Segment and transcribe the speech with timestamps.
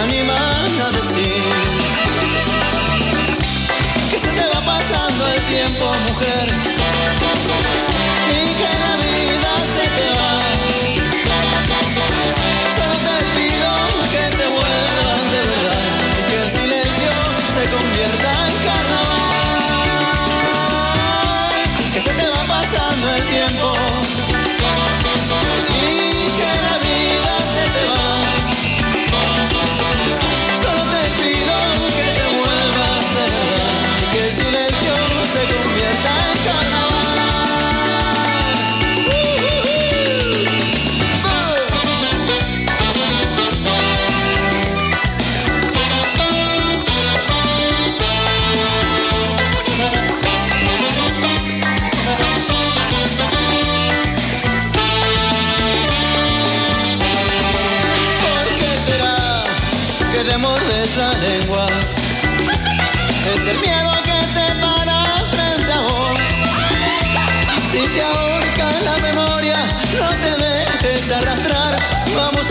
[0.00, 1.29] se animan a decir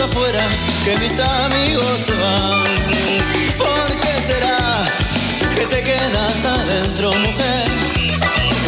[0.04, 0.48] Afuera,
[0.86, 2.64] que mis amigos se van.
[3.58, 4.86] ¿Por qué será
[5.56, 7.68] que te quedas adentro, mujer?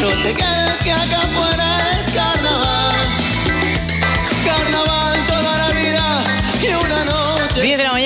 [0.01, 2.10] No te quedes que acá afuera es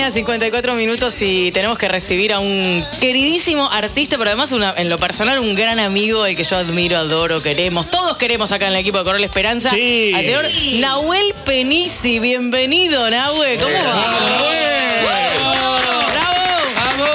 [0.05, 4.87] mañana, 54 minutos y tenemos que recibir a un queridísimo artista, pero además una- en
[4.89, 7.89] lo personal un gran amigo, el que yo admiro, adoro, queremos.
[7.89, 9.71] Todos queremos acá en el equipo de Correr la Esperanza.
[9.71, 10.11] Sí.
[10.15, 10.45] Al señor
[10.79, 12.19] Nahuel Penisi.
[12.19, 13.57] Bienvenido, Nahuel.
[13.57, 14.05] ¿Cómo va?
[16.11, 17.05] ¡Bravo!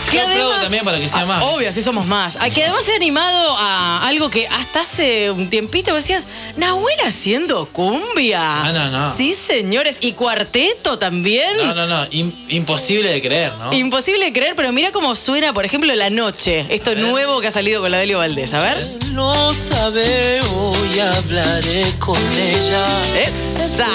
[0.17, 1.43] Yo aplaudo además- también para que sea Ah, más.
[1.43, 2.35] Obvio, así somos más.
[2.39, 6.95] A que además se ha animado a algo que hasta hace un tiempito decías, Nahuel
[7.05, 8.41] haciendo cumbia.
[8.65, 9.15] Ah, no, no.
[9.15, 9.97] Sí, señores.
[10.01, 11.57] Y cuarteto también.
[11.57, 12.05] No, no, no.
[12.11, 13.71] im- imposible de creer, ¿no?
[13.73, 16.65] Imposible de creer, pero mira cómo suena, por ejemplo, La Noche.
[16.69, 18.53] Esto nuevo que ha salido con la Delio Valdés.
[18.53, 18.87] A ver.
[19.13, 22.83] No sabe, hoy hablaré con ella.
[23.15, 23.87] Esa.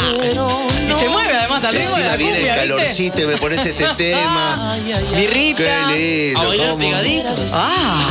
[0.86, 2.74] Y se mueve además al ritmo de la viene cumbia, el ¿viste?
[2.76, 4.76] calorcito y me pones este tema.
[5.14, 5.62] Birrita.
[5.62, 6.40] Qué lindo.
[6.40, 6.78] A bailar ¿cómo?
[6.78, 7.50] pegaditos.
[7.54, 8.08] Ah.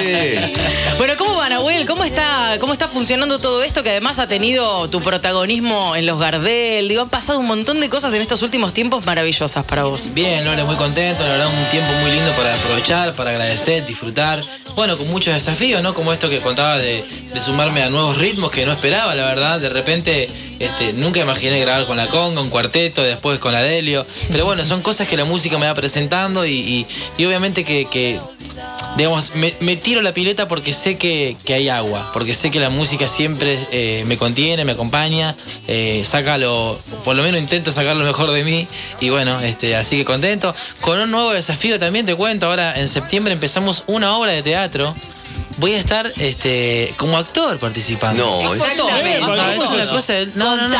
[0.00, 0.54] Sí.
[0.98, 1.86] Bueno, ¿cómo va, Nahuel?
[1.86, 6.18] ¿Cómo está, ¿Cómo está funcionando todo esto que además ha tenido tu protagonismo en los
[6.18, 6.88] Gardel?
[6.88, 10.12] Digo, han pasado un montón de cosas en estos últimos tiempos maravillosas para vos.
[10.14, 14.40] Bien, Lore, muy contento, la verdad, un tiempo muy lindo para aprovechar, para agradecer, disfrutar.
[14.76, 15.94] Bueno, con muchos desafíos, ¿no?
[15.94, 19.60] Como esto que contaba de, de sumarme a nuevos ritmos que no esperaba, la verdad.
[19.60, 20.28] De repente,
[20.58, 24.06] este, nunca imaginé grabar con la conga, un cuarteto, después con la Delio.
[24.30, 26.86] Pero bueno, son cosas que la música me va presentando y, y-
[27.18, 28.20] y obviamente que,
[28.96, 32.60] digamos, me, me tiro la pileta porque sé que, que hay agua, porque sé que
[32.60, 35.34] la música siempre eh, me contiene, me acompaña,
[35.66, 38.66] eh, saca lo, por lo menos intento sacar lo mejor de mí
[39.00, 40.54] y bueno, este, así que contento.
[40.80, 44.94] Con un nuevo desafío también te cuento, ahora en septiembre empezamos una obra de teatro.
[45.58, 48.24] Voy a estar este, como actor participando.
[48.24, 49.20] No, es- Exactamente.
[49.20, 50.74] ¿Cómo No, es es una cosa de- no, no, no.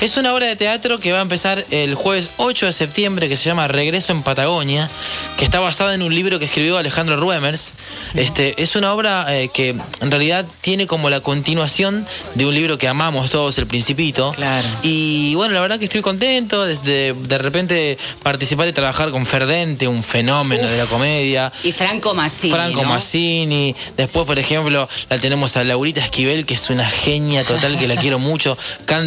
[0.00, 3.36] Es una obra de teatro que va a empezar el jueves 8 de septiembre que
[3.36, 4.88] se llama Regreso en Patagonia,
[5.36, 7.72] que está basada en un libro que escribió Alejandro Ruemers.
[8.14, 12.78] Este, es una obra eh, que en realidad tiene como la continuación de un libro
[12.78, 14.32] que amamos todos, El Principito.
[14.32, 14.66] Claro.
[14.82, 19.88] Y bueno, la verdad que estoy contento desde de repente participar y trabajar con Ferdente,
[19.88, 21.52] un fenómeno de la comedia.
[21.62, 22.52] Y Franco Massini.
[22.52, 22.88] Franco ¿no?
[23.30, 23.74] Massini.
[23.96, 27.96] Después, por ejemplo, la tenemos a Laurita Esquivel, que es una genia total, que la
[27.96, 28.56] quiero mucho.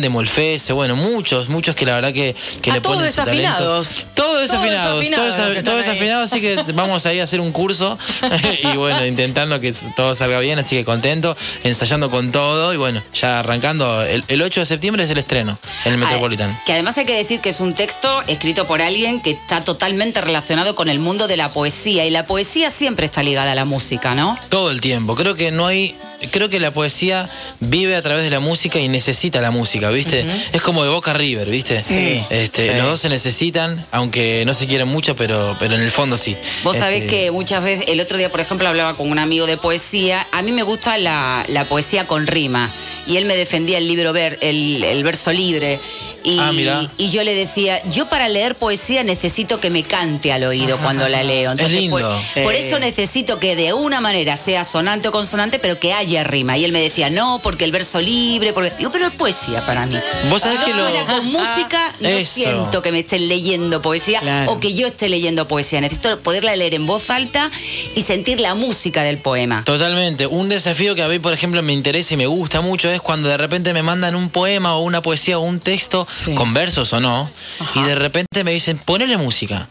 [0.09, 3.41] Molfese, bueno, muchos, muchos que la verdad que, que le ponen su talento.
[3.41, 4.05] desafinados.
[4.13, 7.97] Todos desafinados, desafinados todos, están todos desafinados, así que vamos ahí a hacer un curso
[8.73, 13.01] y bueno, intentando que todo salga bien, así que contento, ensayando con todo y bueno,
[13.13, 14.03] ya arrancando.
[14.03, 16.51] El, el 8 de septiembre es el estreno en el Metropolitan.
[16.51, 19.63] Ah, Que además hay que decir que es un texto escrito por alguien que está
[19.63, 22.05] totalmente relacionado con el mundo de la poesía.
[22.05, 24.37] Y la poesía siempre está ligada a la música, ¿no?
[24.49, 25.15] Todo el tiempo.
[25.15, 25.95] Creo que no hay.
[26.31, 27.29] Creo que la poesía
[27.59, 30.25] vive a través de la música y necesita la música, ¿viste?
[30.53, 31.83] Es como de Boca River, ¿viste?
[31.83, 32.23] Sí.
[32.29, 32.77] Este, Sí.
[32.77, 36.37] Los dos se necesitan, aunque no se quieren mucho, pero, pero en el fondo sí.
[36.63, 39.45] Vos sabés Este, que muchas veces, el otro día, por ejemplo, hablaba con un amigo
[39.47, 40.25] de poesía.
[40.31, 42.69] A mí me gusta la, la poesía con rima.
[43.05, 45.77] Y él me defendía el libro, ver, el, el verso libre.
[46.23, 50.43] Y, Ah, y yo le decía, yo para leer poesía necesito que me cante al
[50.45, 51.51] oído cuando la leo.
[51.51, 51.97] Entonces, lindo.
[51.99, 52.39] Por, Sí.
[52.43, 56.57] por eso necesito que de una manera sea sonante o consonante, pero que haya rima.
[56.57, 58.71] Y él me decía, no, porque el verso libre, porque.
[58.77, 59.95] Digo, pero es poesía para mí.
[60.29, 62.33] Vos sabés no que lo- suena con música, no Eso.
[62.33, 64.53] siento que me estén leyendo poesía Claro.
[64.53, 65.81] o que yo esté leyendo poesía.
[65.81, 67.51] Necesito poderla leer en voz alta
[67.95, 69.63] y sentir la música del poema.
[69.65, 70.25] Totalmente.
[70.27, 73.27] Un desafío que a mí, por ejemplo, me interesa y me gusta mucho es cuando
[73.27, 76.35] de repente me mandan un poema o una poesía o un texto Sí.
[76.35, 77.29] con versos o no,
[77.59, 77.79] Ajá.
[77.79, 79.67] y de repente me dicen, ponele música.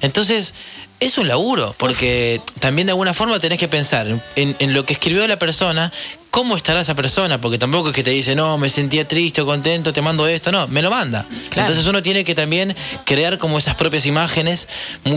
[0.00, 0.54] Entonces,
[1.00, 4.06] es un laburo, porque también de alguna forma tenés que pensar
[4.36, 5.92] en, en lo que escribió la persona,
[6.30, 9.46] cómo estará esa persona, porque tampoco es que te dice, no, me sentía triste o
[9.46, 11.24] contento, te mando esto, no, me lo manda.
[11.50, 11.68] Claro.
[11.70, 14.68] Entonces uno tiene que también crear como esas propias imágenes,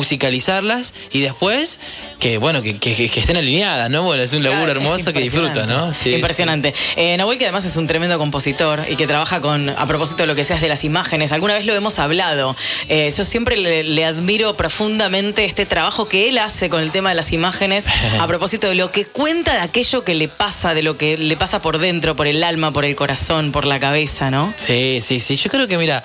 [0.09, 1.79] musicalizarlas y después
[2.19, 4.03] que, bueno, que, que- que estén alineadas, ¿no?
[4.03, 5.91] Bueno, es un laburo Claro, hermoso que disfruta, ¿no?
[6.05, 6.73] impresionante.
[6.75, 6.93] Sí.
[6.97, 10.27] Eh, Nahuel, que además es un tremendo compositor y que trabaja con, a propósito de
[10.27, 12.55] lo que seas de las imágenes, alguna vez lo hemos hablado.
[12.87, 17.09] Eh, yo siempre le, le admiro profundamente este trabajo que él hace con el tema
[17.09, 17.85] de las imágenes,
[18.19, 21.37] a propósito de lo que cuenta de aquello que le pasa, de lo que le
[21.37, 24.53] pasa por dentro, por el alma, por el corazón, por la cabeza, ¿no?
[24.57, 25.35] Sí, sí, sí.
[25.37, 26.03] Yo creo que, mira,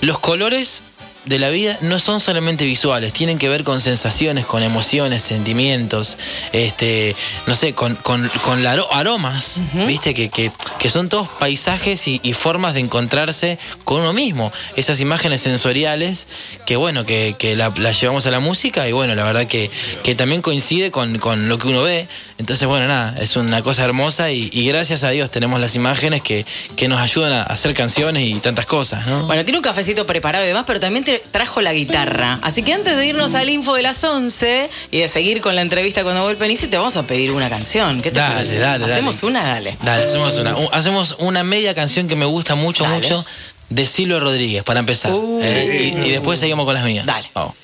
[0.00, 0.82] los colores
[1.24, 6.18] de la vida no son solamente visuales, tienen que ver con sensaciones, con emociones, sentimientos,
[6.52, 7.16] este,
[7.46, 12.06] no sé, con, con, con la aro- aromas, viste, que, que, que son todos paisajes
[12.08, 14.52] y, y formas de encontrarse con uno mismo.
[14.76, 16.26] Esas imágenes sensoriales
[16.66, 19.70] que, bueno, que, que la- las llevamos a la música y, bueno, la verdad que,
[20.02, 22.06] que también coincide con, con lo que uno ve.
[22.38, 26.20] Entonces, bueno, nada, es una cosa hermosa y, y gracias a Dios tenemos las imágenes
[26.22, 26.44] que,
[26.76, 29.26] que nos ayudan a hacer canciones y tantas cosas, ¿no?
[29.26, 32.38] Bueno, tiene un cafecito preparado y demás, pero también trajo la guitarra.
[32.42, 35.62] Así que antes de irnos al info de las 11 y de seguir con la
[35.62, 38.00] entrevista con Nahuel Penici, te vamos a pedir una canción.
[38.02, 38.58] ¿Qué te Dale, parece?
[38.58, 38.92] dale, dale.
[38.94, 39.76] Hacemos una, dale.
[39.82, 42.96] Dale, hacemos una, un- hacemos una media canción que me gusta mucho, Dale.
[42.96, 43.24] mucho,
[43.70, 45.12] de Silvio Rodríguez, para empezar.
[45.12, 45.40] Uh.
[45.42, 47.06] Eh, y, y después seguimos con las mías.
[47.06, 47.28] Dale.
[47.34, 47.54] Vamos.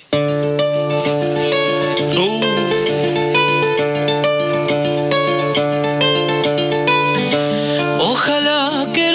[7.99, 9.13] Ojalá que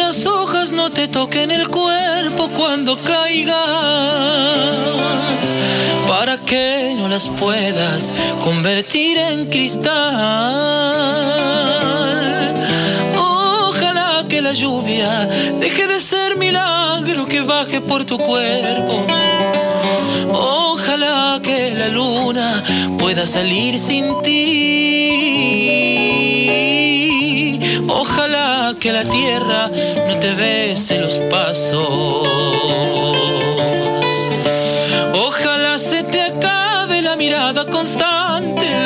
[7.15, 8.11] las puedas
[8.43, 9.93] convertir en cristal.
[13.17, 15.25] Ojalá que la lluvia
[15.61, 19.05] deje de ser milagro que baje por tu cuerpo.
[20.33, 22.61] Ojalá que la luna
[22.99, 24.33] pueda salir sin ti.
[27.87, 29.71] Ojalá que la tierra
[30.09, 33.14] no te bese los pasos.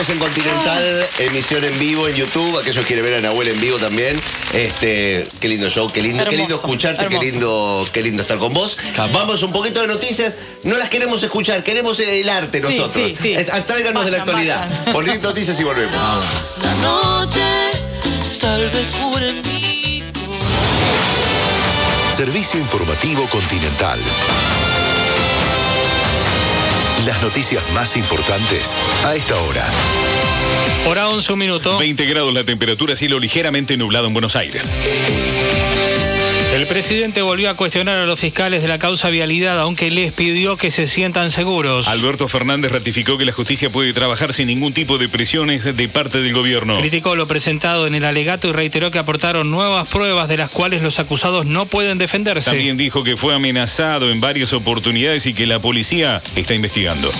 [0.00, 2.58] Vernos en Continental, emisión en vivo en YouTube.
[2.58, 4.18] Aquellos que quieren ver a Nahuel en vivo también.
[4.54, 7.20] Este, qué lindo show, qué lindo, qué lindo escucharte, hermoso.
[7.20, 8.78] qué lindo, qué lindo estar con vos.
[9.12, 10.36] Vamos un poquito de noticias.
[10.62, 12.92] No las queremos escuchar, queremos el arte Sí, nosotros.
[12.92, 13.36] sí, sí.
[13.36, 14.84] Abstráiganos de la actualidad.
[14.92, 15.94] Poner noticias y volvemos.
[16.62, 17.42] La noche
[18.40, 20.02] tal vez cure mi
[22.16, 24.00] Servicio informativo Continental.
[27.06, 29.64] Las noticias más importantes a esta hora.
[30.86, 31.78] Hora 11, un minuto.
[31.78, 34.74] 20 grados la temperatura, cielo ligeramente nublado en Buenos Aires.
[36.52, 40.56] El presidente volvió a cuestionar a los fiscales de la causa vialidad, aunque les pidió
[40.56, 41.86] que se sientan seguros.
[41.86, 46.20] Alberto Fernández ratificó que la justicia puede trabajar sin ningún tipo de presiones de parte
[46.20, 46.76] del gobierno.
[46.80, 50.82] Criticó lo presentado en el alegato y reiteró que aportaron nuevas pruebas de las cuales
[50.82, 52.50] los acusados no pueden defenderse.
[52.50, 57.12] También dijo que fue amenazado en varias oportunidades y que la policía está investigando.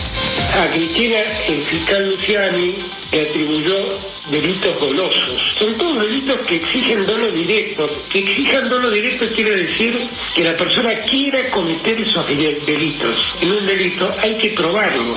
[0.59, 1.16] A Cristina,
[1.49, 2.75] el fiscal Luciani
[3.12, 3.88] le atribuyó
[4.30, 5.54] delitos golosos.
[5.59, 7.87] Son todos delitos que exigen dolo directo.
[8.11, 9.97] Que exijan dolo directo quiere decir
[10.35, 13.37] que la persona quiera cometer esos de- delitos.
[13.40, 15.16] En un delito hay que probarlo.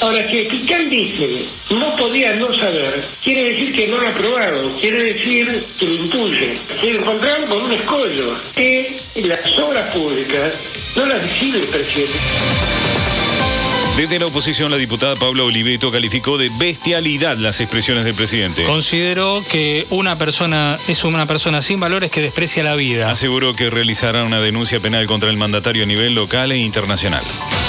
[0.00, 4.12] Ahora, si el fiscal dice no podía no saber, quiere decir que no lo ha
[4.12, 6.54] probado, quiere decir que lo intuye.
[6.80, 10.56] Se encontraron con un escollo que las obras públicas
[10.94, 12.18] no las decide el presidente.
[13.96, 18.64] Desde la oposición, la diputada Paula Oliveto calificó de bestialidad las expresiones del presidente.
[18.64, 23.12] Consideró que una persona es una persona sin valores que desprecia la vida.
[23.12, 27.22] Aseguró que realizará una denuncia penal contra el mandatario a nivel local e internacional.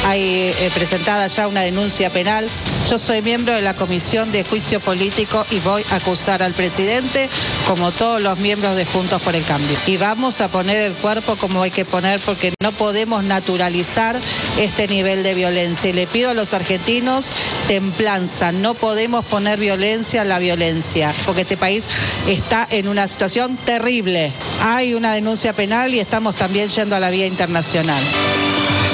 [0.05, 2.47] Hay eh, presentada ya una denuncia penal.
[2.89, 7.27] Yo soy miembro de la Comisión de Juicio Político y voy a acusar al presidente
[7.67, 9.75] como todos los miembros de Juntos por el Cambio.
[9.87, 14.15] Y vamos a poner el cuerpo como hay que poner porque no podemos naturalizar
[14.59, 15.89] este nivel de violencia.
[15.89, 17.31] Y le pido a los argentinos
[17.67, 21.87] templanza, no podemos poner violencia a la violencia, porque este país
[22.27, 24.31] está en una situación terrible.
[24.61, 28.03] Hay una denuncia penal y estamos también yendo a la vía internacional.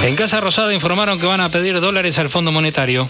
[0.03, 3.07] En Casa Rosada informaron que van a pedir dólares al Fondo Monetario.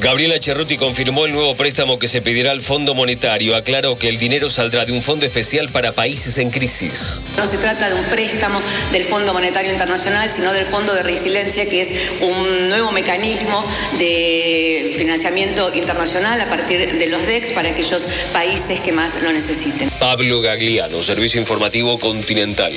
[0.00, 3.56] Gabriela Cerruti confirmó el nuevo préstamo que se pedirá al Fondo Monetario.
[3.56, 7.20] Aclaró que el dinero saldrá de un fondo especial para países en crisis.
[7.36, 8.60] No se trata de un préstamo
[8.92, 13.64] del Fondo Monetario Internacional, sino del Fondo de Resiliencia, que es un nuevo mecanismo
[13.98, 18.02] de financiamiento internacional a partir de los DEX para aquellos
[18.32, 19.90] países que más lo necesiten.
[19.98, 22.72] Pablo Gagliano, Servicio Informativo Continental.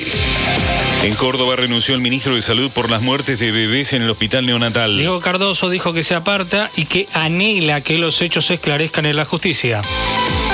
[1.02, 4.44] En Córdoba renunció el ministro de Salud por las muertes de bebés en el hospital
[4.44, 4.98] neonatal.
[4.98, 9.14] Diego Cardoso dijo que se aparta y que anhela que los hechos se esclarezcan en
[9.14, 9.80] la justicia.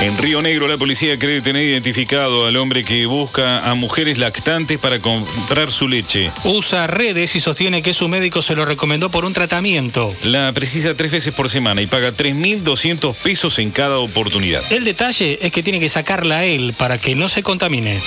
[0.01, 4.77] En Río Negro, la policía cree tener identificado al hombre que busca a mujeres lactantes
[4.77, 6.31] para comprar su leche.
[6.43, 10.15] Usa redes y sostiene que su médico se lo recomendó por un tratamiento.
[10.21, 14.61] La precisa tres veces por semana y paga 3.200 pesos en cada oportunidad.
[14.71, 17.99] El detalle es que tiene que sacarla a él para que no se contamine.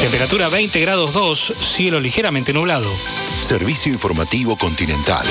[0.00, 2.90] Temperatura 20 grados 2, cielo ligeramente nublado.
[3.42, 5.26] Servicio Informativo Continental.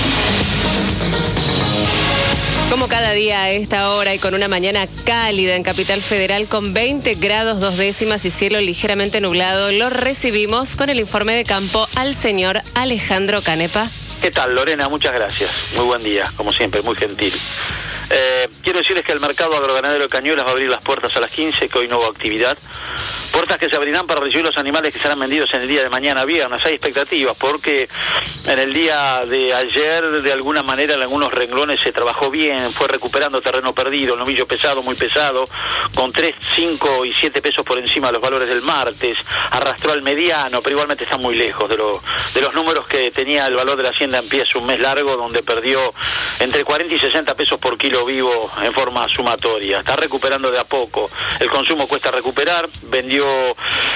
[2.73, 6.73] Como cada día a esta hora y con una mañana cálida en Capital Federal con
[6.73, 11.87] 20 grados dos décimas y cielo ligeramente nublado, lo recibimos con el informe de campo
[11.95, 13.85] al señor Alejandro Canepa.
[14.23, 14.89] ¿Qué tal, Lorena?
[14.89, 15.51] Muchas gracias.
[15.75, 17.31] Muy buen día, como siempre, muy gentil.
[18.09, 21.19] Eh, quiero decirles que el mercado agroganadero de Cañuelas va a abrir las puertas a
[21.19, 22.57] las 15, que hoy no hubo actividad.
[23.31, 25.89] Puertas que se abrirán para recibir los animales que serán vendidos en el día de
[25.89, 26.63] mañana viernes.
[26.65, 27.87] Hay expectativas porque
[28.45, 32.87] en el día de ayer, de alguna manera, en algunos renglones se trabajó bien, fue
[32.87, 35.45] recuperando terreno perdido, el novillo pesado, muy pesado,
[35.95, 39.17] con 3, 5 y 7 pesos por encima de los valores del martes,
[39.49, 42.03] arrastró al mediano, pero igualmente está muy lejos de, lo,
[42.35, 44.79] de los números que tenía el valor de la hacienda en pie hace un mes
[44.79, 45.79] largo, donde perdió
[46.39, 49.79] entre 40 y 60 pesos por kilo vivo en forma sumatoria.
[49.79, 51.05] Está recuperando de a poco.
[51.39, 53.25] El consumo cuesta recuperar, vendió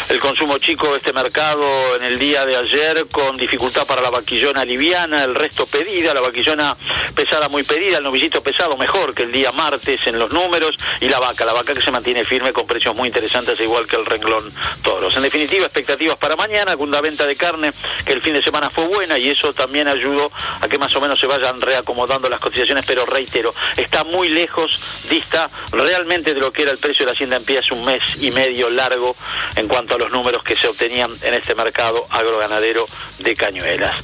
[0.10, 4.64] el consumo chico este mercado en el día de ayer con dificultad para la vaquillona
[4.64, 6.78] liviana, el resto pedida, la vaquillona
[7.16, 11.10] pesada muy pedida, el novillito pesado mejor que el día martes en los números y
[11.10, 14.06] la vaca, la vaca que se mantiene firme con precios muy interesantes igual que el
[14.06, 14.44] renglón
[14.84, 15.16] toros.
[15.18, 17.74] En definitiva, expectativas para mañana, con una venta de carne
[18.06, 21.02] que el fin de semana fue buena y eso también ayudó a que más o
[21.02, 23.54] menos se vayan reacomodando las cotizaciones, pero reitero,
[23.88, 27.46] está muy lejos, dista realmente de lo que era el precio de la hacienda en
[27.46, 29.16] pie hace un mes y medio largo
[29.56, 32.86] en cuanto a los números que se obtenían en este mercado agroganadero
[33.20, 33.96] de Cañuelas.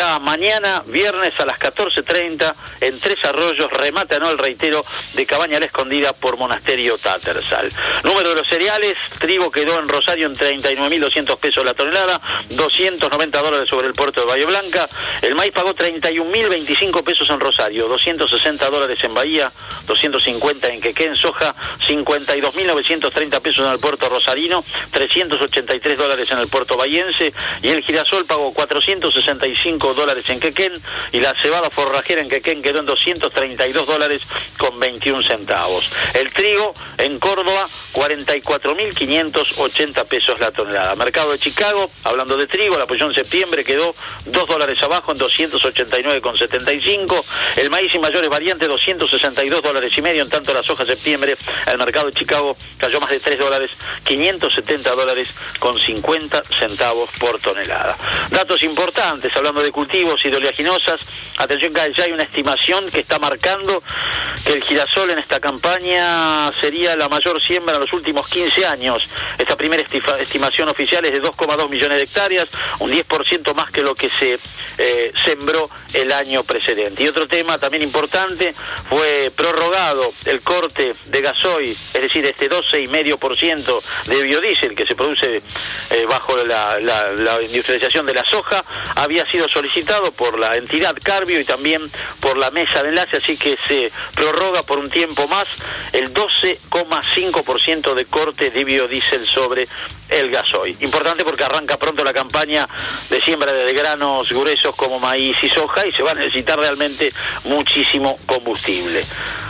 [0.00, 6.14] Mañana, viernes a las 14.30 en Tres Arroyos, remate anual, reitero, de Cabaña la Escondida
[6.14, 7.68] por Monasterio Tattersall.
[8.02, 13.68] Número de los cereales, trigo quedó en Rosario en 39.200 pesos la tonelada, 290 dólares
[13.68, 14.88] sobre el puerto de Bahía Blanca.
[15.20, 19.52] El maíz pagó 31.025 pesos en Rosario, 260 dólares en Bahía,
[19.86, 21.54] 250 en Quequén, soja,
[21.86, 28.24] 52.930 pesos en el puerto rosarino, 383 dólares en el puerto bahiense y el girasol
[28.24, 30.74] pagó 465 dólares en Quequén
[31.12, 34.22] y la cebada forrajera en Quequén quedó en 232 dólares
[34.58, 35.88] con 21 centavos.
[36.14, 40.94] El trigo en Córdoba 44.580 pesos la tonelada.
[40.96, 43.94] Mercado de Chicago, hablando de trigo, la posición septiembre quedó
[44.26, 47.24] 2 dólares abajo en 289,75.
[47.56, 51.78] El maíz y mayores variantes 262 dólares y medio, en tanto la soja septiembre, el
[51.78, 53.70] mercado de Chicago cayó más de 3 dólares,
[54.04, 57.96] 570 dólares con 50 centavos por tonelada.
[58.30, 61.00] Datos importantes, hablando de cultivos y de oleaginosas,
[61.38, 63.82] atención que ya hay una estimación que está marcando
[64.44, 69.08] que el girasol en esta campaña sería la mayor siembra en los últimos 15 años.
[69.38, 72.46] Esta primera estimación oficial es de 2,2 millones de hectáreas,
[72.80, 74.38] un 10% más que lo que se
[74.76, 77.02] eh, sembró el año precedente.
[77.02, 78.52] Y otro tema también importante
[78.90, 85.36] fue prorrogado el corte de gasoil, es decir, este 12,5% de biodiesel que se produce
[85.90, 88.62] eh, bajo la, la industrialización de la soja,
[88.96, 89.69] había sido solicitado
[90.16, 91.82] por la entidad Carbio y también
[92.20, 95.46] por la mesa de enlace, así que se prorroga por un tiempo más
[95.92, 99.66] el 12,5% de corte de biodiesel sobre
[100.08, 100.76] el gasoil.
[100.80, 102.68] Importante porque arranca pronto la campaña
[103.08, 107.10] de siembra de granos gruesos como maíz y soja y se va a necesitar realmente
[107.44, 109.00] muchísimo combustible.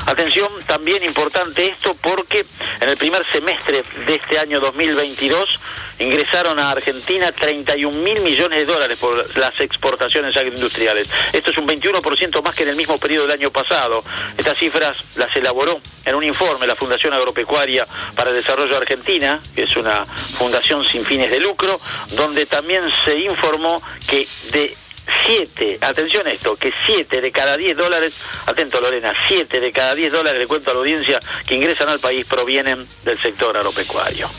[0.06, 2.44] Atención, también importante esto porque
[2.80, 5.60] en el primer semestre de este año 2022
[5.98, 11.10] ingresaron a Argentina 31 mil millones de dólares por las exportaciones agroindustriales.
[11.32, 14.02] Esto es un 21% más que en el mismo periodo del año pasado.
[14.36, 19.64] Estas cifras las elaboró en un informe la Fundación Agropecuaria para el Desarrollo Argentina, que
[19.64, 21.80] es una fundación sin fines de lucro,
[22.12, 24.76] donde también se informó que de
[25.26, 28.14] 7, atención a esto, que 7 de cada 10 dólares,
[28.46, 32.00] atento Lorena, 7 de cada 10 dólares, le cuento a la audiencia, que ingresan al
[32.00, 34.30] país provienen del sector agropecuario.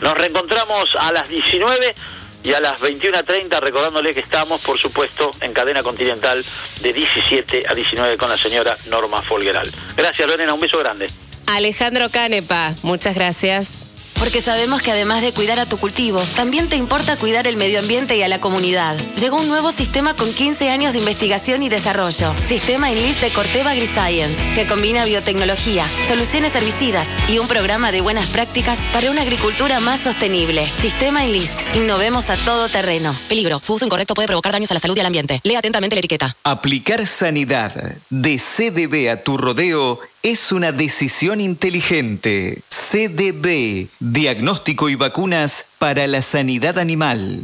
[0.00, 1.94] Nos reencontramos a las 19
[2.42, 6.44] y a las 21.30 recordándole que estamos, por supuesto, en cadena continental
[6.80, 9.70] de 17 a 19 con la señora Norma Folgueral.
[9.96, 11.06] Gracias, Lorena, un beso grande.
[11.46, 13.89] Alejandro Canepa, muchas gracias.
[14.20, 17.80] Porque sabemos que además de cuidar a tu cultivo, también te importa cuidar el medio
[17.80, 18.94] ambiente y a la comunidad.
[19.16, 22.34] Llegó un nuevo sistema con 15 años de investigación y desarrollo.
[22.46, 28.28] Sistema INLIS de Corteva AgriScience, que combina biotecnología, soluciones herbicidas y un programa de buenas
[28.28, 30.66] prácticas para una agricultura más sostenible.
[30.66, 31.50] Sistema INLIS.
[31.74, 33.16] Innovemos a todo terreno.
[33.26, 33.60] Peligro.
[33.62, 35.40] Su uso incorrecto puede provocar daños a la salud y al ambiente.
[35.44, 36.36] Lea atentamente la etiqueta.
[36.44, 42.62] Aplicar sanidad de CDB a tu rodeo es una decisión inteligente.
[42.68, 47.42] CDB, diagnóstico y vacunas para la sanidad animal.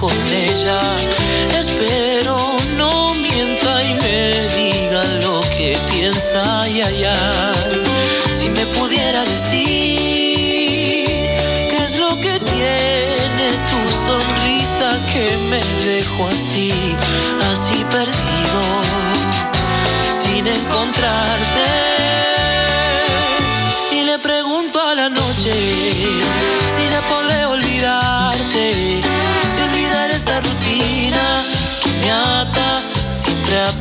[0.01, 0.79] con ella.
[1.59, 2.35] Espero
[2.75, 7.53] no mienta y me diga lo que piensa y allá.
[8.33, 9.67] Si me pudiera decir
[11.69, 16.73] qué es lo que tiene tu sonrisa que me dejó así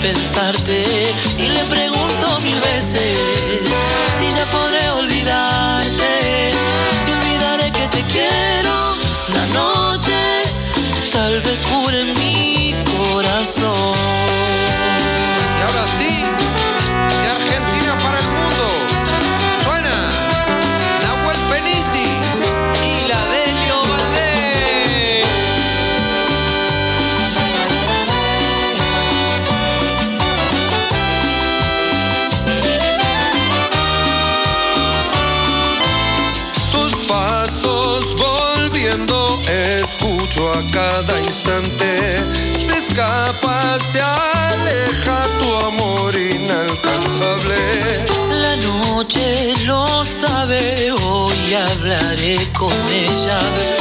[0.00, 0.84] pensarte.
[1.38, 3.16] Y le pregunto mil veces
[4.18, 6.52] si ya podré olvidarte,
[7.04, 8.74] si olvidaré que te quiero
[9.34, 10.20] la noche,
[11.12, 14.49] tal vez cure mi corazón.
[52.52, 53.79] Con ella.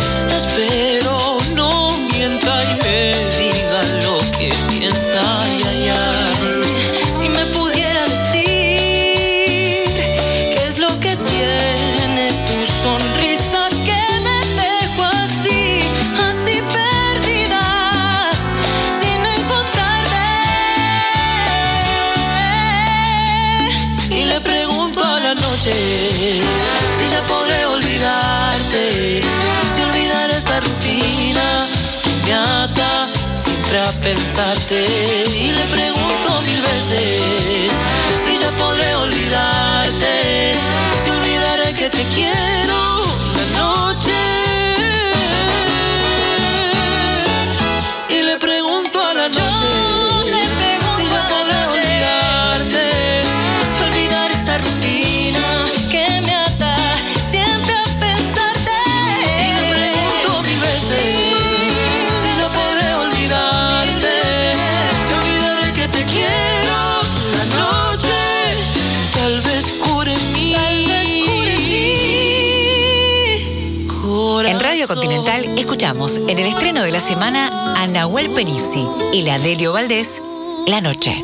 [75.80, 80.22] Escuchamos en el estreno de la semana a Nahuel Penisi y la Delio Valdés,
[80.68, 81.24] La Noche.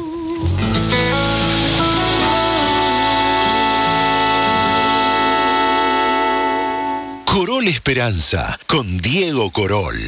[7.25, 9.99] Corol Esperanza con Diego Corol.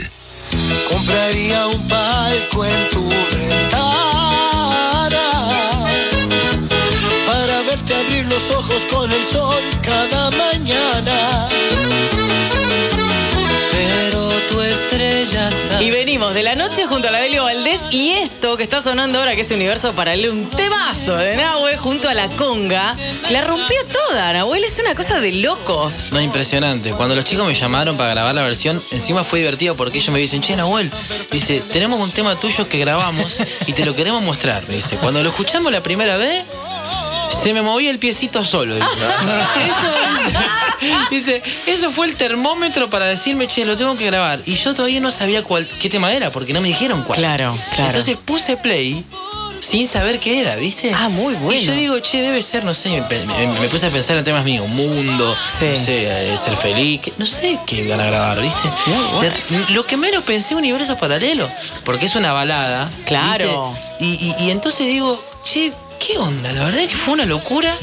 [0.87, 3.99] Compraría un palco en tu ventana
[7.27, 11.49] para verte abrir los ojos con el sol cada mañana.
[15.79, 19.19] Y venimos de la noche junto a la Delio Valdés y esto que está sonando
[19.19, 22.95] ahora, que es Universo Paralelo, un temazo de Nahue junto a la conga,
[23.29, 26.11] la rompió toda, Nahuel, es una cosa de locos.
[26.11, 26.91] No, impresionante.
[26.91, 30.19] Cuando los chicos me llamaron para grabar la versión, encima fue divertido porque ellos me
[30.19, 30.91] dicen, che, Nahuel,
[31.31, 34.67] dice, tenemos un tema tuyo que grabamos y te lo queremos mostrar.
[34.67, 36.43] Me dice, cuando lo escuchamos la primera vez,
[37.41, 38.75] se me movía el piecito solo.
[38.75, 38.87] Dice,
[40.81, 44.41] eso, dice, eso fue el termómetro para decirme, che, lo tengo que grabar.
[44.45, 47.19] Y yo todavía no sabía cuál, qué tema era, porque no me dijeron cuál.
[47.19, 47.87] Claro, claro.
[47.89, 49.03] Entonces puse play
[49.59, 50.91] sin saber qué era, ¿viste?
[50.95, 51.59] Ah, muy bueno.
[51.59, 54.23] Y yo digo, che, debe ser, no sé, me, me- me puse a pensar en
[54.23, 55.65] temas míos, mundo, Sí.
[55.65, 58.69] no sé, eh, ser feliz, no sé qué iban a grabar, ¿viste?
[59.21, 61.49] De- lo que menos pensé universo paralelo,
[61.83, 62.89] porque es una balada.
[63.05, 63.73] Claro.
[63.99, 66.51] y- y entonces digo, che, ¿qué onda?
[66.53, 67.73] La verdad es que fue una locura.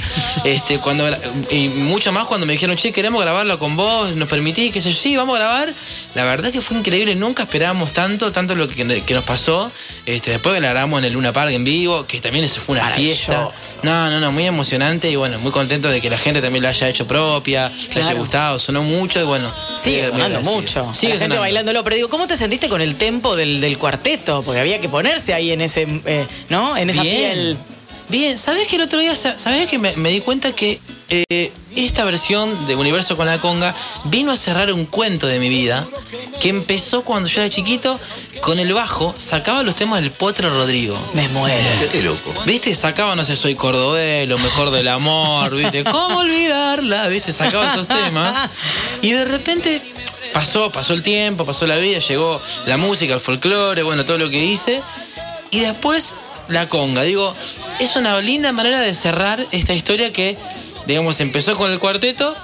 [0.44, 1.04] Este, cuando,
[1.50, 4.90] y mucho más cuando me dijeron, che, queremos grabarlo con vos, nos permitís, que sé
[4.92, 5.74] yo, sí, vamos a grabar.
[6.14, 9.70] La verdad que fue increíble, nunca esperábamos tanto, tanto lo que, que nos pasó.
[10.06, 12.88] Este, después la grabamos en el Luna Park en vivo, que también eso fue una
[12.90, 13.50] fiesta.
[13.82, 16.70] No, no, no, muy emocionante y bueno, muy contento de que la gente también la
[16.70, 18.18] haya hecho propia, le haya Claro.
[18.18, 19.52] gustado, sonó mucho y bueno.
[19.82, 20.92] Sigue eh, sonando mucho.
[20.94, 21.40] Sigue la gente sonando.
[21.40, 21.84] bailándolo.
[21.84, 24.42] Pero digo, ¿cómo te sentiste con el tempo del, del cuarteto?
[24.42, 26.76] Porque había que ponerse ahí en ese, eh, ¿no?
[26.76, 27.16] En esa Bien.
[27.16, 27.58] piel.
[28.08, 31.52] Bien, ¿sabés que el otro día, sa- sabés que me, me di cuenta que eh,
[31.74, 35.84] esta versión de Universo con la Conga vino a cerrar un cuento de mi vida
[36.40, 37.98] que empezó cuando yo era chiquito
[38.40, 40.98] con el bajo, sacaba los temas del Potro Rodrigo.
[41.14, 41.56] Me muero.
[41.90, 42.34] Qué loco.
[42.44, 42.74] ¿Viste?
[42.74, 45.82] Sacaba, no sé, soy cordobés, lo mejor del amor, ¿viste?
[45.84, 47.08] ¿Cómo olvidarla?
[47.08, 47.32] ¿Viste?
[47.32, 48.50] Sacaba esos temas.
[49.00, 49.80] Y de repente
[50.32, 54.28] pasó, pasó el tiempo, pasó la vida, llegó la música, el folclore, bueno, todo lo
[54.28, 54.82] que hice.
[55.50, 56.14] Y después
[56.48, 57.02] la conga.
[57.02, 57.34] Digo,
[57.78, 60.36] es una linda manera de cerrar esta historia que,
[60.86, 62.34] digamos, empezó con el cuarteto.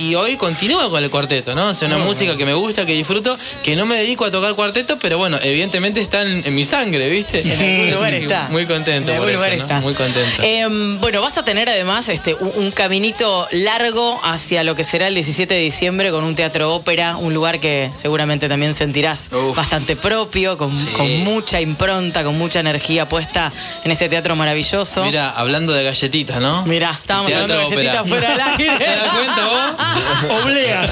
[0.00, 1.68] Y hoy continúa con el cuarteto, ¿no?
[1.68, 4.54] O sea, una música que me gusta, que disfruto, que no me dedico a tocar
[4.54, 7.40] cuarteto, pero bueno, evidentemente está en, en mi sangre, ¿viste?
[7.40, 8.48] En algún lugar está.
[8.50, 9.62] Muy contento En por algún eso, lugar ¿no?
[9.64, 9.80] está.
[9.82, 10.42] Muy contento.
[10.42, 15.06] Eh, bueno, vas a tener además este, un, un caminito largo hacia lo que será
[15.08, 19.96] el 17 de diciembre con un teatro ópera, un lugar que seguramente también sentirás bastante
[19.96, 23.52] propio, con, con mucha impronta, con mucha energía puesta
[23.84, 25.04] en ese teatro maravilloso.
[25.04, 26.64] Mira, hablando de galletitas, ¿no?
[26.64, 28.78] Mirá, estábamos hablando de galletitas fuera del aire.
[28.78, 29.89] ¿Te das cuenta vos?
[30.42, 30.90] Obleas.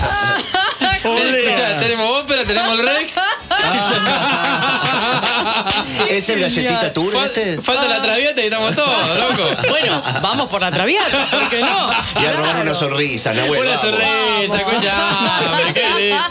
[0.99, 3.15] Escuchá, tenemos ópera, tenemos el Rex.
[6.09, 7.61] ¿Es el galletita tour Fal- este?
[7.63, 9.51] Falta la traviata y estamos todos, loco.
[9.69, 11.89] Bueno, vamos por la traviata, ¿por qué no?
[12.23, 13.61] Y a robar una sonrisa, Nahuel.
[13.63, 13.81] Una vamos.
[13.81, 16.23] sonrisa, escuchame, qué lindo.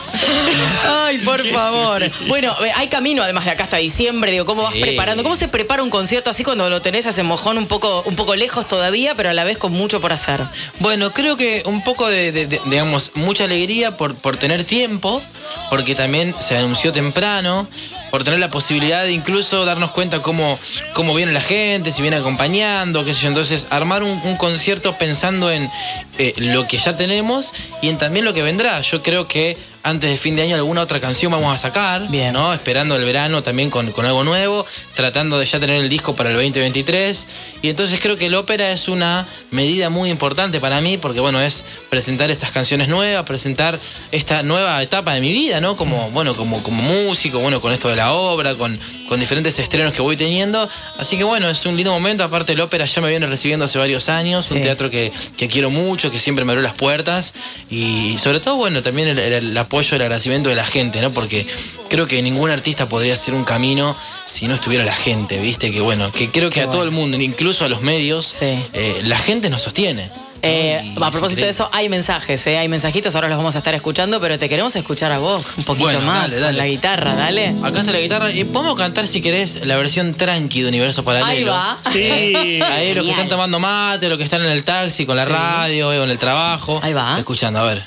[1.05, 2.03] Ay, por favor.
[2.27, 4.31] Bueno, eh, hay camino además de acá hasta diciembre.
[4.31, 4.81] Digo, ¿cómo vas Sí.
[4.81, 5.23] preparando?
[5.23, 8.35] ¿Cómo se prepara un concierto así cuando lo tenés ese mojón un poco, un poco
[8.35, 10.43] lejos todavía, pero a la vez con mucho por hacer?
[10.79, 15.21] Bueno, creo que un poco de, de- de- digamos, mucha alegría por, por tener tiempo,
[15.69, 17.67] porque también se anunció temprano,
[18.11, 20.57] por tener la posibilidad de incluso darnos cuenta cómo,
[20.93, 23.27] cómo viene la gente, si viene acompañando, qué sé yo.
[23.29, 25.69] Entonces, armar un, concierto pensando en
[26.17, 28.81] eh, lo que ya tenemos y en también lo que vendrá.
[28.81, 29.57] Yo creo que
[29.89, 32.53] antes de fin de año alguna otra canción vamos a sacar, ¿no?
[32.53, 36.29] Esperando el verano también con, con algo nuevo, tratando de ya tener el disco para
[36.29, 37.27] el 2023.
[37.61, 41.39] Y entonces creo que el ópera es una medida muy importante para mí, porque bueno,
[41.41, 43.79] es presentar estas canciones nuevas, presentar
[44.11, 45.75] esta nueva etapa de mi vida, ¿no?
[45.77, 49.93] Como, bueno, como, como músico, bueno, con esto de la obra, con, con diferentes estrenos
[49.93, 50.67] que voy teniendo.
[50.97, 52.23] Así que bueno, es un lindo momento.
[52.23, 55.69] Aparte, el ópera ya me viene recibiendo hace varios años, un teatro que, que quiero
[55.69, 57.33] mucho, que siempre me abrió las puertas.
[57.69, 61.11] Y sobre todo, bueno, también el, el- el apoyo, el agradecimiento de la gente, ¿no?
[61.11, 61.45] Porque
[61.89, 65.71] creo que ningún artista podría hacer un camino si no estuviera la gente, ¿viste?
[65.71, 69.17] Que bueno, que creo que a todo el mundo, incluso a los medios, eh, la
[69.17, 70.09] gente nos sostiene.
[70.43, 73.73] Eh, a propósito de eso, hay mensajes, eh, hay mensajitos, ahora los vamos a estar
[73.73, 77.15] escuchando, pero te queremos escuchar a vos un poquito Bueno, más dale, con la guitarra,
[77.15, 77.55] dale.
[77.63, 78.31] Acá está la guitarra.
[78.31, 81.27] Y podemos cantar, si querés, la versión tranqui de Universo Paralelo.
[81.27, 81.77] Ahí va.
[81.91, 82.61] Sí.
[82.63, 85.31] Ahí los que están tomando mate, los que están en el taxi, con la Sí.
[85.31, 86.79] radio, en el trabajo.
[86.83, 87.17] Ahí va.
[87.17, 87.83] Escuchando, a ver.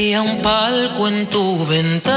[0.00, 2.08] Compraría un palco en tu ventana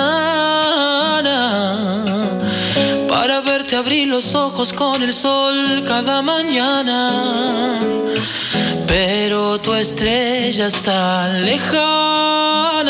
[3.09, 7.11] para verte abrir los ojos con el sol cada mañana.
[8.87, 12.87] Pero tu estrella está lejana,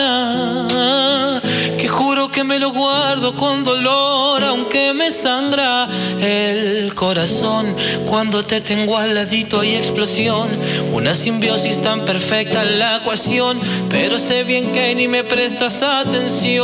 [2.43, 5.88] me lo guardo con dolor, aunque me sangra
[6.19, 7.75] el corazón.
[8.06, 10.49] Cuando te tengo al ladito hay explosión,
[10.93, 16.63] una simbiosis tan perfecta en la ecuación, pero sé bien que ni me prestas atención.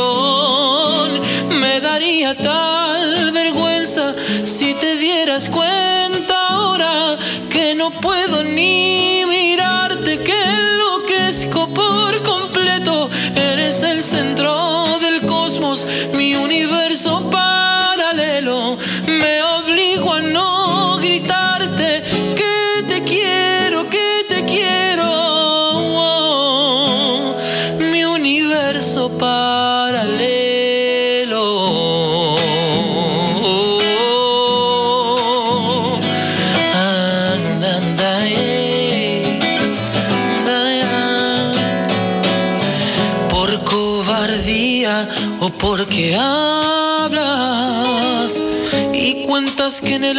[1.60, 4.12] Me daría tal vergüenza
[4.44, 7.16] si te dieras cuenta ahora
[7.48, 13.08] que no puedo ni mirarte, que enloquezco por completo.
[13.34, 14.69] Eres el centro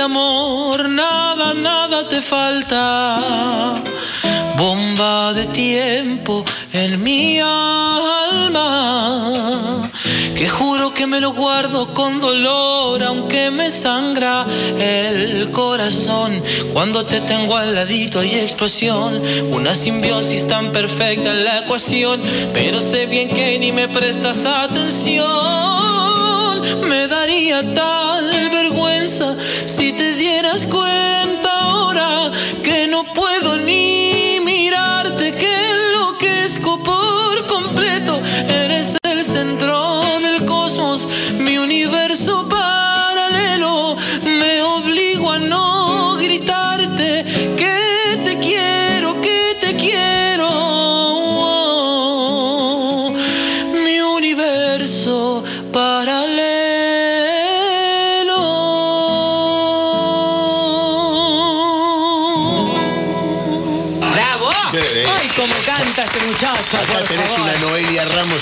[0.02, 3.82] amor nada, nada te falta.
[4.58, 8.60] bomba de tiempo en mi alma,
[10.36, 14.46] que juro que me lo guardo con dolor, aunque me sangra
[14.80, 16.42] el corazón.
[16.74, 22.22] Cuando te tengo al ladito hay explosión, una simbiosis tan perfecta en la ecuación,
[22.54, 25.32] pero sé bien que ni me prestas atención.
[26.88, 29.36] Me daría tal vergüenza
[30.42, 32.32] dieras cuenta ahora
[32.64, 38.20] que no puedo ni mirarte, que enloquezco por completo.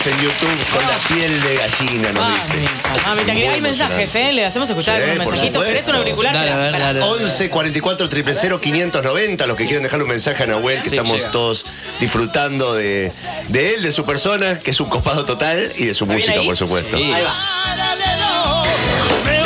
[0.06, 2.56] En YouTube con la piel de gallina, nos dice.
[3.06, 4.32] Mamita, querida, hay Muy mensajes, ¿eh?
[4.32, 5.60] Le hacemos escuchar Sí, algún por mensajito.
[5.62, 5.98] ¿Querés un supuesto.
[6.00, 6.36] auricular?
[6.36, 7.06] Espera, espera.
[7.06, 9.46] 11 44 000 590.
[9.48, 11.32] Los que quieren dejarle un mensaje a Nahuel, que Sí, estamos llega.
[11.32, 11.66] todos
[12.00, 13.12] disfrutando de,
[13.50, 16.46] de él, de su persona, que es un copado total, y de su música, ahí?
[16.46, 16.96] por supuesto.
[16.96, 17.34] Ahí va.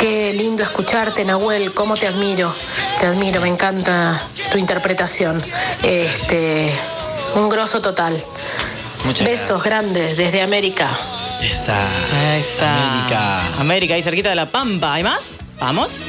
[0.00, 2.54] Qué lindo escucharte, Nahuel, cómo te admiro.
[3.00, 4.20] Te admiro, me encanta
[4.52, 5.42] tu interpretación.
[5.82, 6.70] Este,
[7.34, 8.22] un grosso total.
[9.04, 10.88] Muchas Besos grandes desde América.
[11.42, 11.76] Esa.
[12.38, 12.74] Esa.
[12.74, 13.60] América.
[13.60, 14.94] América, ahí cerquita de La Pampa.
[14.94, 15.40] ¿Hay más?
[15.60, 16.00] ¿Vamos?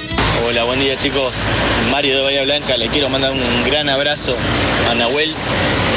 [0.48, 1.36] Hola, buen día chicos.
[1.92, 4.34] Mario de Bahía Blanca, le quiero mandar un gran abrazo
[4.90, 5.34] a Nahuel.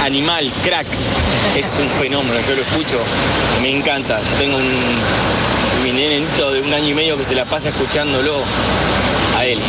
[0.02, 0.86] Animal, crack.
[1.56, 3.00] Es un fenómeno, yo lo escucho,
[3.62, 4.20] me encanta.
[4.20, 4.98] Yo tengo un
[5.84, 8.42] mi nenito de un año y medio que se la pasa escuchándolo
[9.36, 9.60] a él.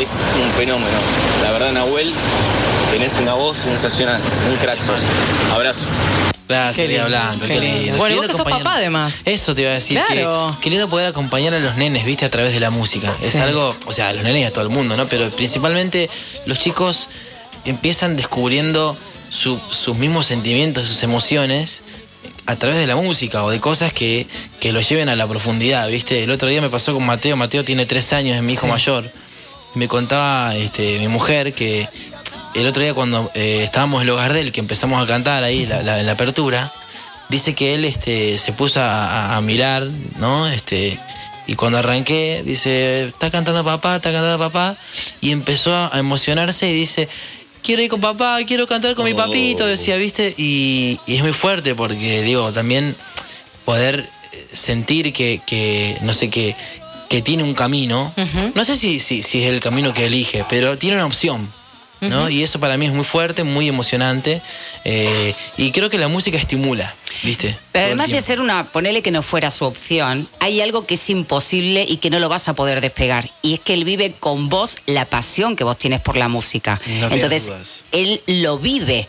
[0.00, 0.10] Es
[0.40, 0.96] un fenómeno.
[1.42, 2.12] La verdad, Nahuel,
[2.92, 4.20] tenés una voz sensacional.
[4.48, 5.00] Un crack sos.
[5.52, 5.86] Abrazo.
[6.48, 7.78] Lía lindo, Blanca, qué qué lindo.
[7.82, 7.98] lindo.
[7.98, 9.22] Bueno, Qué vos que lindo sos papá, además.
[9.24, 10.48] Eso te iba a decir, Claro.
[10.54, 13.14] que, qué lindo poder acompañar a los nenes, viste, a través de la música.
[13.22, 15.06] Es algo, o sea, a los nenes y a todo el mundo, ¿no?
[15.08, 16.08] Pero principalmente
[16.46, 17.08] los chicos
[17.64, 18.96] empiezan descubriendo
[19.30, 21.82] su- sus mismos sentimientos, sus emociones
[22.46, 24.26] a través de la música o de cosas que,
[24.58, 26.24] que lo lleven a la profundidad, ¿viste?
[26.24, 28.72] El otro día me pasó con Mateo, Mateo tiene tres años, es mi hijo Sí.
[28.72, 29.10] mayor.
[29.74, 31.86] Me contaba este, mi mujer que
[32.54, 35.42] el otro día cuando eh, estábamos en el hogar de él, que empezamos a cantar
[35.44, 36.72] ahí la, la- en la apertura,
[37.28, 39.86] dice que él este, se puso a, mirar,
[40.18, 40.46] ¿no?
[40.48, 40.98] Este,
[41.46, 44.76] y cuando arranqué, dice, está cantando papá, está cantando papá,
[45.20, 47.08] y empezó a emocionarse y dice,
[47.62, 50.34] quiero ir con papá, quiero cantar con mi papito, decía, ¿viste?
[50.38, 52.96] Y, y es muy fuerte porque, digo, también
[53.64, 56.54] poder eh, sentir que, que no sé, que,
[57.08, 58.12] que tiene un camino,
[58.54, 61.50] no sé si, si, si es el camino que elige, pero tiene una opción.
[62.00, 62.28] ¿No?
[62.28, 64.40] Y eso para mí es muy fuerte, muy emocionante.
[64.84, 67.56] eh, y creo que la música estimula, ¿viste?
[67.72, 71.10] Pero además de ser una, ponele que no fuera su opción, hay algo que es
[71.10, 73.28] imposible y que no lo vas a poder despegar.
[73.42, 76.80] Y es que él vive con vos la pasión que vos tienes por la música.
[77.00, 79.08] No Entonces, él lo vive.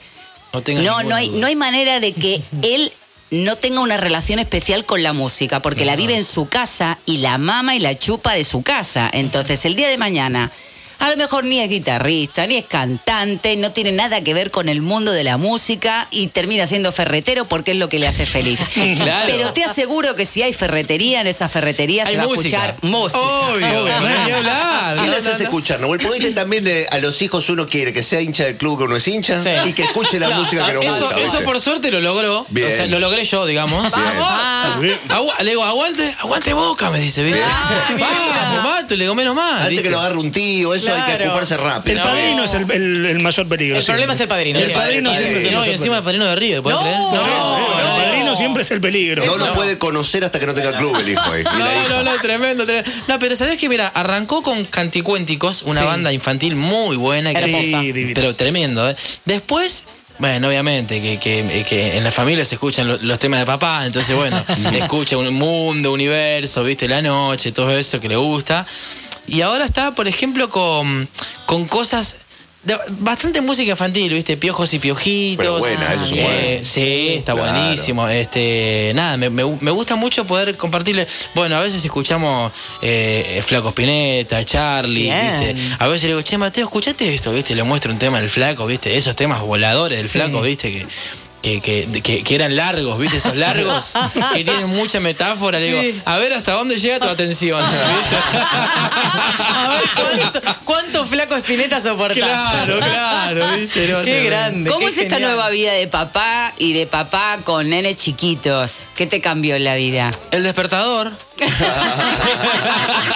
[0.54, 2.91] No, No, hay, no hay manera de que él
[3.32, 7.17] no tenga una relación especial con la música, porque la vive en su casa y
[7.17, 9.10] la mama y la chupa de su casa.
[9.13, 10.52] Entonces, el día de mañana,
[10.99, 14.69] a lo mejor ni es guitarrista, ni es cantante, no tiene nada que ver con
[14.69, 18.25] el mundo de la música y termina siendo ferretero porque es lo que le hace
[18.25, 18.59] feliz.
[18.99, 19.29] Claro.
[19.31, 22.63] Pero te aseguro que si hay ferretería en esa ferretería Hay se va música.
[22.63, 23.19] a escuchar música.
[23.21, 24.97] Obvio, Obvio, no hay hablar.
[24.97, 25.43] ¿Qué No, le haces no, no.
[25.43, 25.99] escuchar, Nahuel?
[26.01, 28.95] Porque también eh, a los hijos uno quiere que sea hincha del club que uno
[28.97, 29.49] es hincha Sí.
[29.69, 31.15] y que escuche la música que nos eso, gusta.
[31.19, 31.45] Eso ¿viste?
[31.45, 32.45] por suerte lo logró.
[32.49, 32.67] Bien.
[32.69, 33.91] O sea, lo logré yo, digamos.
[34.81, 34.99] Bien.
[35.09, 37.39] Agua- le digo, aguante, aguante boca, me dice, ¿viste?
[37.99, 39.53] Vamos, mato, le digo, menos mal.
[39.55, 39.83] Antes ¿viste?
[39.83, 41.97] que lo agarre un tío, eso hay que ocuparse rápido.
[41.97, 43.78] El padrino es el, el- el mayor peligro.
[43.80, 44.60] El problema es el padrino.
[44.60, 44.71] El sí.
[44.73, 46.97] padrino siempre es el No, y mayor encima el padrino de Río, ¿puedes creer?
[46.97, 49.25] El padrino siempre es el peligro.
[49.25, 51.43] No lo puede conocer hasta que no tenga club el hijo ahí.
[51.43, 52.89] No, no, no, tremendo, tremendo.
[53.08, 55.86] No, pero sabes que, mira, arrancó con Canticuénticos, una Sí.
[55.86, 57.32] banda infantil muy buena.
[57.34, 57.82] que- Hermosa.
[57.82, 58.12] Sí, divina.
[58.15, 58.95] pero tremendo, ¿eh?
[59.25, 59.84] Después.
[60.19, 63.86] Bueno, obviamente, que, que- que en la familia se escuchan lo- los temas de papá,
[63.86, 68.65] entonces, bueno, escucha un mundo, universo, viste, la noche, todo eso que le gusta.
[69.27, 71.08] Y ahora está, por ejemplo, con,
[71.45, 72.15] con cosas.
[72.62, 75.38] de- bastante música infantil, viste, piojos y piojitos.
[75.45, 76.65] Pero buena, eso es Eh, bueno.
[76.65, 77.53] Sí, está Claro.
[77.53, 78.08] buenísimo.
[78.10, 81.08] Este, nada, me, me- me gusta mucho poder compartirle.
[81.36, 82.51] Bueno, a veces escuchamos
[82.82, 85.39] eh, Flaco Spinetta, Charlie, Bien.
[85.55, 85.55] ¿viste?
[85.79, 87.55] A veces le digo, che, Mateo, escuchate esto, ¿viste?
[87.55, 88.97] Le muestro un tema del Flaco, ¿viste?
[88.97, 90.17] Esos temas voladores del Sí.
[90.17, 90.70] Flaco, ¿viste?
[90.74, 90.86] Que
[91.41, 93.17] que, que, que- que eran largos, ¿viste?
[93.17, 93.93] Esos largos
[94.33, 95.59] que tienen mucha metáfora.
[95.59, 97.63] Le digo, a ver hasta dónde llega tu atención.
[99.51, 102.17] A ver, ¿cuánto, cuánto flaco Espineta soportás?
[102.17, 103.87] Claro, claro, ¿viste?
[103.87, 104.69] No, Qué grande.
[104.69, 108.87] ¿Cómo qué es esta nueva vida de papá y de papá con nenes chiquitos?
[108.95, 110.11] ¿Qué te cambió en la vida?
[110.31, 111.11] El despertador.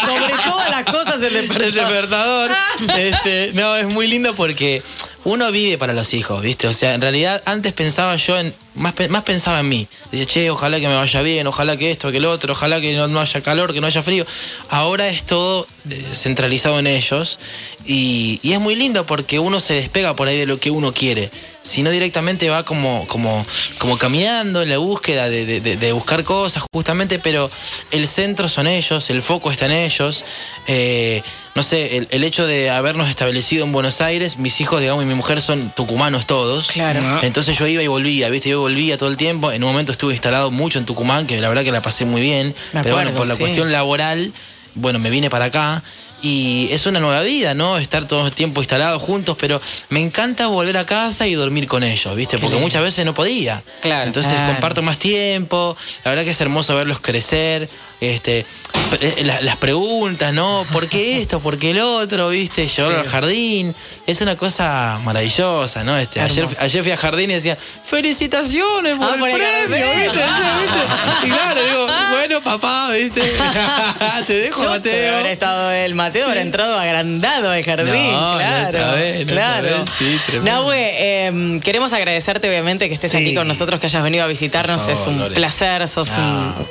[0.05, 2.49] Sobre todas las cosas el El despertador.
[2.49, 2.51] despertador.
[2.97, 4.81] Este, no, es muy lindo porque
[5.25, 6.67] uno vive para los hijos, ¿viste?
[6.67, 8.53] O sea, en realidad antes pensaba yo en.
[8.75, 9.87] Más, más pensaba en mí.
[10.11, 12.93] Decía, che, ojalá que me vaya bien, ojalá que esto, que el otro, ojalá que
[12.95, 14.25] no, no haya calor, que no haya frío.
[14.69, 17.39] Ahora es todo eh, centralizado en ellos.
[17.85, 20.93] Y, y es muy lindo porque uno se despega por ahí de lo que uno
[20.93, 21.29] quiere.
[21.63, 23.45] Si no directamente va como, como,
[23.77, 27.49] como caminando en la búsqueda de, de- de- de buscar cosas, justamente, pero
[27.91, 30.23] el centro son ellos, el foco está en ellos.
[30.67, 31.21] Eh,
[31.55, 35.07] no sé, el, el hecho de habernos establecido en Buenos Aires, mis hijos, digamos, y
[35.07, 36.71] mi mujer son tucumanos todos.
[36.71, 37.19] Claro.
[37.21, 38.49] Entonces yo iba y volvía, ¿viste?
[38.49, 39.51] Yo volvía todo el tiempo.
[39.51, 42.21] En un momento estuve instalado mucho en Tucumán, que la verdad que la pasé muy
[42.21, 42.55] bien.
[42.73, 43.39] Me pero bueno, por la sí.
[43.41, 44.31] cuestión laboral,
[44.75, 45.83] bueno, me vine para acá.
[46.21, 47.77] Y es una nueva vida, ¿no?
[47.77, 49.59] Estar todo el tiempo instalados juntos, pero
[49.89, 52.37] me encanta volver a casa y dormir con ellos, ¿viste?
[52.37, 53.61] Porque muchas veces no podía.
[53.81, 54.07] Claro.
[54.07, 54.53] Entonces Claro.
[54.53, 55.75] comparto más tiempo.
[56.05, 57.67] La verdad que es hermoso verlos crecer.
[58.03, 58.45] Este,
[58.91, 60.65] pre- la- las preguntas, ¿no?
[60.71, 61.39] ¿Por qué esto?
[61.39, 62.29] ¿Por qué el otro?
[62.29, 62.67] ¿Viste?
[62.67, 63.73] Llevarlo al jardín.
[64.05, 65.97] Es una cosa maravillosa, ¿no?
[65.97, 70.11] Este, ayer, ayer fui al jardín y decían, felicitaciones por Ah, el por premio, Gardel.
[70.11, 70.19] ¿viste?
[70.19, 71.27] ¿viste?
[71.27, 73.21] Y claro, digo, bueno, papá, ¿viste?
[74.27, 75.17] Te dejo, Yo Mateo.
[75.17, 78.11] habrá estado el Mateo, habrá entrado agrandado al jardín.
[78.11, 78.71] No, no claro.
[78.71, 79.69] sabés, no claro.
[79.69, 80.19] sabés, sí.
[80.43, 83.17] Nahue, eh, queremos agradecerte obviamente que estés Sí.
[83.17, 84.81] aquí con nosotros, que hayas venido a visitarnos.
[84.81, 85.35] Favor, es un Lore.
[85.35, 86.09] placer, sos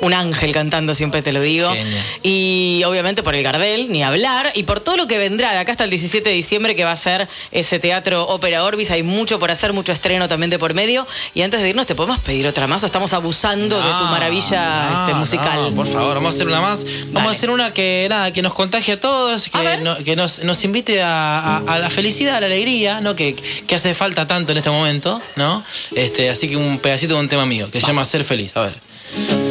[0.01, 1.69] un ángel cantando, siempre te lo digo.
[1.71, 2.03] Genial.
[2.21, 5.71] Y obviamente por el Gardel, ni hablar, y por todo lo que vendrá de acá
[5.71, 8.91] hasta el 17 de diciembre, que va a ser ese teatro Ópera Orbis.
[8.91, 11.07] Hay mucho por hacer, mucho estreno también de por medio.
[11.33, 14.89] Y antes de irnos, ¿te podemos pedir otra más o estamos abusando de tu maravilla
[14.89, 15.59] no, este, musical?
[15.61, 16.83] no, por favor, vamos a hacer una más.
[16.85, 17.27] Vamos Dale.
[17.27, 20.63] a hacer una que nada, que nos contagie a todos, que, no- que nos, nos
[20.63, 23.15] invite a, a- a la felicidad, a la alegría, ¿no?
[23.15, 25.63] Que, que hace falta tanto en este momento, ¿no?
[25.95, 28.55] Este, así que un pedacito de un tema mío, que se llama Ser Feliz.
[28.55, 29.42] A ver.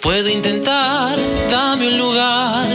[0.00, 1.18] Puedo intentar,
[1.50, 2.66] dame un lugar.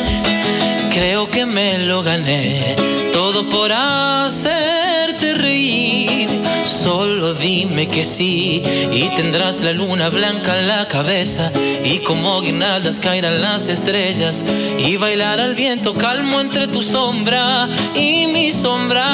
[0.92, 2.76] Creo que me lo gané.
[3.14, 6.30] Todo por hacerte reír.
[6.66, 8.62] Solo dime que sí.
[8.92, 11.50] Y tendrás la luna blanca en la cabeza.
[11.86, 14.46] Y como guirnaldas caerán las estrellas.
[14.78, 19.08] Y bailar al viento calmo entre tu sombra y mi sombra.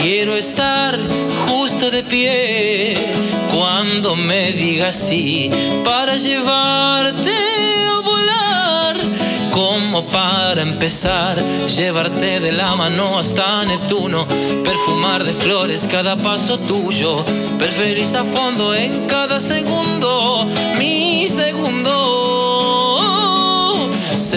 [0.00, 0.98] Quiero estar
[4.04, 5.50] cuando me digas sí
[5.82, 8.96] para llevarte a volar.
[9.50, 14.26] Como para empezar, llevarte de la mano hasta Neptuno,
[14.62, 17.24] perfumar de flores cada paso tuyo,
[17.58, 20.46] ver feliz a fondo en cada segundo,
[20.76, 21.90] mi segundo.
[24.14, 24.36] Ser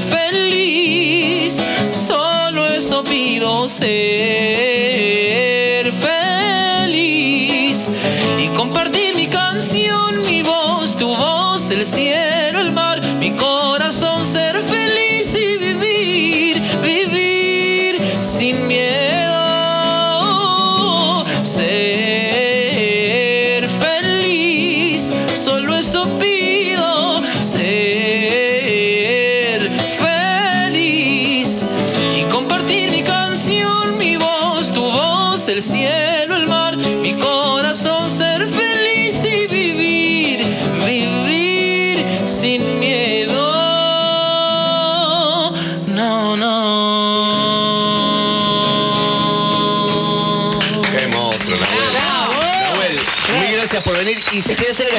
[0.00, 4.47] feliz, solo eso pido ser
[9.58, 12.37] canción, mi voz, tu voz, el cielo,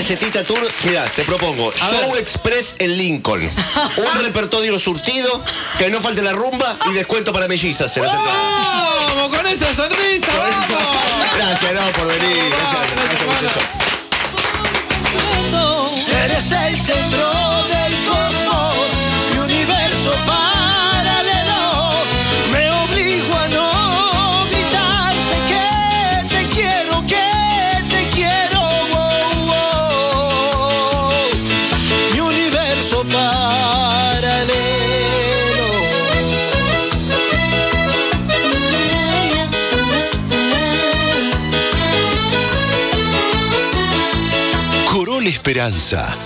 [0.09, 3.43] galletita tour, mira, te propongo Show Express en Lincoln.
[3.43, 5.43] Un repertorio surtido,
[5.77, 7.95] que no falte la rumba y descuento para mellizas.
[7.95, 9.15] en las entradas.
[9.15, 10.27] ¡Vamos con esa sonrisa!
[10.35, 11.37] ¡Vamos!
[11.37, 12.43] Gracias, no, por venir.
[12.49, 13.78] Gracias, gracias por este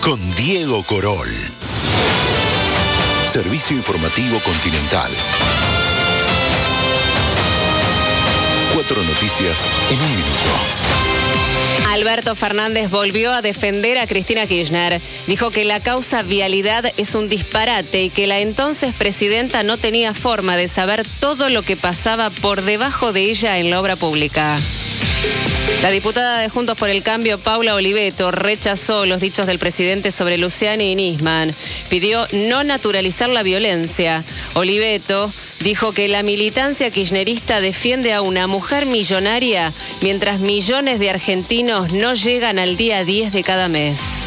[0.01, 1.27] Con Diego Corol.
[3.25, 5.11] Servicio informativo continental.
[8.77, 10.37] Metro Noticias en un minuto.
[11.89, 15.01] Alberto Fernández volvió a defender a Cristina Kirchner.
[15.25, 20.13] Dijo que la causa vialidad es un disparate y que la entonces presidenta no tenía
[20.13, 24.57] forma de saber todo lo que pasaba por debajo de ella en la obra pública.
[25.81, 30.37] La diputada de Juntos por el Cambio, Paula Oliveto, rechazó los dichos del presidente sobre
[30.37, 31.53] Luciani y Nisman.
[31.89, 34.23] Pidió no naturalizar la violencia.
[34.53, 41.91] Oliveto dijo que la militancia kirchnerista defiende a una mujer millonaria mientras millones de argentinos
[41.93, 44.22] no llegan al día 10 de cada mes.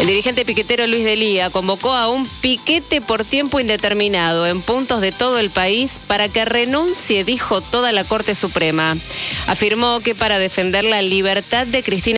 [0.00, 5.10] El dirigente piquetero Luis Delía convocó a un piquete por tiempo indeterminado en puntos de
[5.10, 8.94] todo el país para que renuncie, dijo toda la Corte Suprema.
[9.46, 12.06] Afirmó que para defender la libertad de Cristina